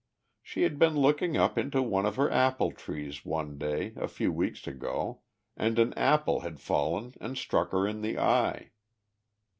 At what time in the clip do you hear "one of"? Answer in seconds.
1.83-2.15